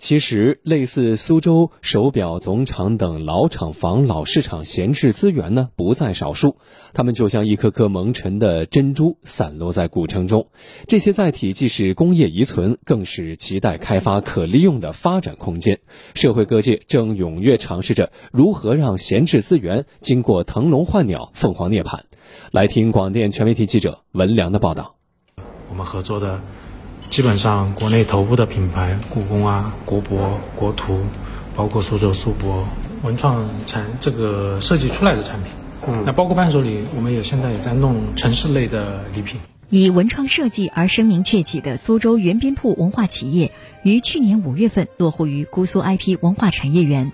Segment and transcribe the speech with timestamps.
[0.00, 6.56] 其实，类似苏州手表总厂等老厂房、老市场闲置资源呢，不在少数。
[6.94, 10.48] 它们就像一颗颗蒙尘的珍珠，散落在古城中。
[10.88, 15.78] 这些载体既是工业遗存，更是亟待开发可利用的发展空间。
[16.14, 22.00] 社会各界正踊跃尝试着如何让闲置资源经过腾笼换鸟、凤凰涅槃。
[22.52, 24.96] 来听广电全媒体记者文良的报道。
[25.68, 26.40] 我们合作的。
[27.10, 31.00] 基本上，国内头部的品牌，故宫啊、国博、国图，
[31.56, 32.64] 包括苏州苏博
[33.02, 35.52] 文创产这个设计出来的产品。
[35.88, 39.40] 嗯，那包括伴手礼，我们也现在也在弄城市类的礼品。
[39.70, 43.50] 以文创设计而声名鹊起的苏州园边铺文化企业，
[43.82, 47.10] 于去年五月份落户于姑苏 IP 文化产业园。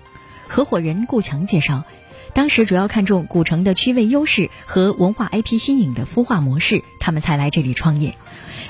[0.47, 1.85] 合伙人顾强介绍，
[2.33, 8.15] 当时主要看中古城的区位优势和文化 IP 新颖的孵化模式，他们才来这里创业。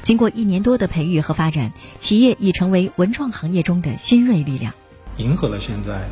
[0.02, 4.74] 经过一年多的培育和发展，企业已成为文创行业中的新锐力量，
[5.18, 6.10] 迎合了现在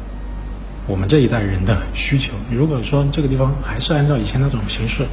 [0.88, 2.34] 我们这一代人的需求。
[2.52, 5.06] 如果说这个地方还是按照以前那种形式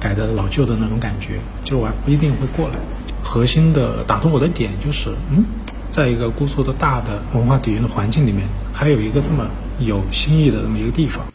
[0.00, 2.74] 改的老旧的那种感觉，就我还不一定会过来。
[3.22, 5.44] 核心的打动我的点就是，嗯，
[5.90, 9.48] 在一个姑苏的大的文化底蕴的环境里面，还有一个这么
[9.80, 11.26] 有新意的这么一个地方。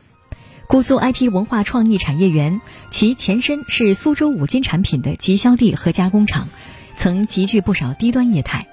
[0.71, 6.47] 姑苏 IP 文化创意产业园，其前身是苏州五金产品的集销地和加工厂，
[6.95, 8.67] 曾集聚不少低端业态。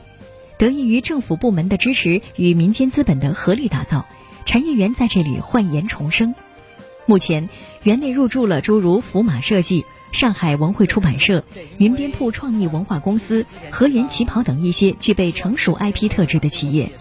[0.59, 4.07] 得益于政府部门的支持与民间资本的合力打造，
[4.45, 6.37] 产业园在这里焕颜重生。
[7.05, 7.49] 目前，
[7.83, 11.43] 园内入驻了诸如福马设计、上海文汇出版社、
[11.79, 16.93] 云边铺创意文化公司、和联旗袍等一些具备成熟 IP 特质的企业。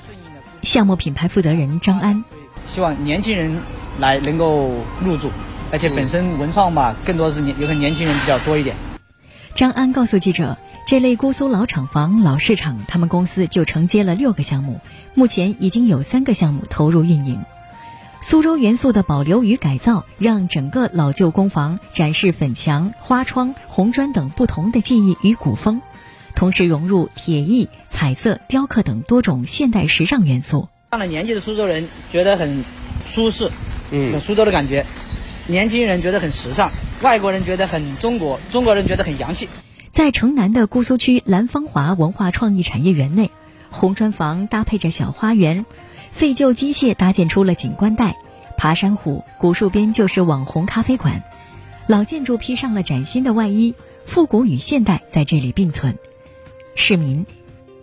[0.64, 2.24] 项目品牌负责人张安，
[2.66, 3.62] 希望年轻人。
[4.00, 4.72] 来能够
[5.04, 5.30] 入驻，
[5.72, 8.76] 而且本身文创嘛，更多是年有个年轻人比较多一点。
[9.56, 14.80] 张安告诉记者，这类姑苏老厂房、老市场，他们公司就承接了六个项目，
[15.16, 17.42] 目前已经有三个项目投入运营。
[18.22, 25.82] 苏州元素的保留与改造，让整个老旧工房展示粉墙、花窗、红砖等不同的技艺与古风，
[26.36, 30.68] 同时融入铁艺、彩色、雕刻等多种现代时尚元素。
[30.92, 32.64] 上了年纪的苏州人觉得很
[33.06, 33.50] 舒适。
[33.92, 34.86] 嗯，很苏州的感觉，
[35.48, 36.72] 年轻人觉得很时尚，
[37.02, 39.48] 外国人觉得很中国，中国人觉得很洋气。
[39.92, 43.32] 在城南的姑苏区蓝芳华文化创意产业园内，
[43.72, 45.66] 红砖房搭配着小花园，
[46.12, 48.16] 废旧机械搭建出了景观带，
[48.58, 51.24] 爬山虎、古树边就是网红咖啡馆，
[51.88, 53.74] 老建筑披上了崭新的外衣，
[54.06, 55.98] 复古与现代在这里并存。
[56.76, 57.26] 市民。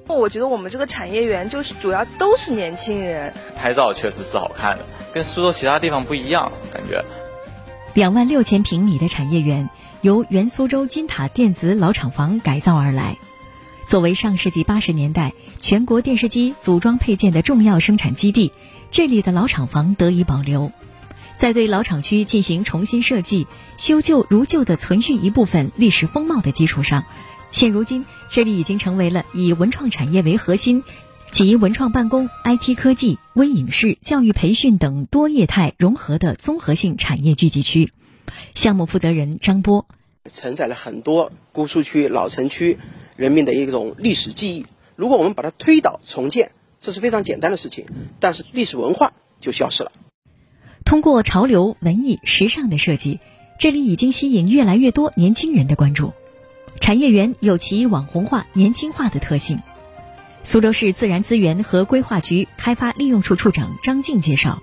[0.07, 4.85] 我觉得我们这个产业园就是主要都是年轻人，拍照确实是好看的，
[5.15, 7.03] 跟苏州其他地方不一样，感觉。
[7.95, 9.71] 两万六千平米的产业园
[10.03, 13.17] 由原苏州金塔电子老厂房改造而来，
[13.87, 18.53] 作为上世纪八十年代全国电视机组装配件的重要生产基地，
[18.91, 20.71] 这里的老厂房得以保留，
[21.39, 23.47] 在对老厂区进行重新设计、
[23.79, 27.05] 修旧如旧的存续一部分历史风貌的基础上。
[27.55, 30.83] 现如今，这里已经成为了以文创产业为核心，
[31.31, 37.93] 集文创办公、IT 科技、微影视、教育培训等多业态融合的综合性产业聚集区。
[38.57, 39.87] 项目负责人张波，
[40.29, 42.77] 承载了很多姑苏区老城区
[43.15, 44.67] 人民的一种历史记忆。
[44.97, 46.51] 如果我们把它推倒重建，
[46.81, 47.87] 这是非常简单的事情，
[48.19, 49.93] 但是历史文化就消失了。
[50.85, 53.21] 通过潮流、文艺、时尚的设计，
[53.61, 56.13] 这里已经吸引越来越多年轻人的关注。
[56.81, 59.61] 产业园有其网红化、年轻化的特性。
[60.43, 64.63] 苏州市自然资源和规划局开发利用处处长张静介绍，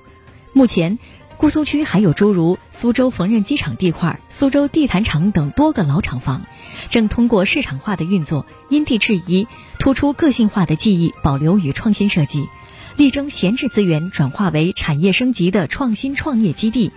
[0.54, 1.00] 目前，
[1.38, 6.44] 姑苏区还有诸如苏州缝纫机厂地块、苏州地毯厂等多个老厂房，
[6.92, 9.48] 正通过市场化的运作，因地制宜，
[9.80, 12.48] 突出个性化的技艺保留与创新设计，
[12.96, 16.92] 力争闲置资源转化为产业升级的创新创业基地，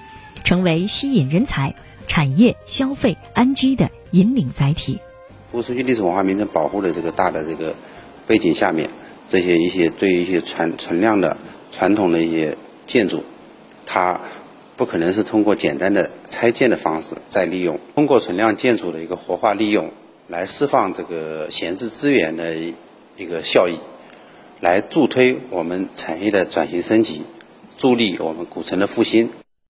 [0.45, 1.75] 成为吸引人才、
[2.07, 5.01] 产业、消费、安居的引领载体。
[5.51, 7.75] 姑苏区历史文化名城保护的这个大的这个
[8.27, 8.89] 背景下面，
[9.29, 11.37] 这些一些对于一些存存量的
[11.73, 12.57] 传统的一些
[12.87, 13.25] 建筑，
[13.85, 14.21] 它
[14.77, 19.91] 不可能是通过简单的拆建的方式再利用，通过存量建筑的一个活化利用，
[20.29, 22.57] 来释放这个闲置资源的
[23.17, 23.77] 一个效益，
[24.61, 27.23] 来助推我们产业的转型升级，
[27.77, 29.31] 助力我们古城的复兴。